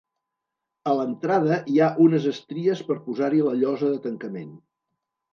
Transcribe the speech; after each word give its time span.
A 0.91 0.93
l'entrada 0.99 1.59
hi 1.73 1.75
ha 1.79 1.89
unes 2.05 2.25
estries 2.31 2.81
per 2.87 2.97
posar-hi 3.09 3.43
la 3.49 3.53
llosa 3.59 3.91
de 3.91 4.01
tancament. 4.07 4.49